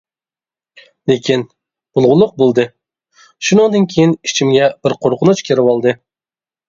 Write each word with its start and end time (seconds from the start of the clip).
لېكىن، 1.09 1.43
بولغۇلۇق 1.99 2.33
بولدى، 2.43 2.65
شۇنىڭدىن 3.51 3.87
كېيىن 3.93 4.17
ئىچىمگە 4.17 4.71
بىر 4.87 4.97
قورقۇنچ 5.05 5.45
كىرىۋالدى. 5.51 5.95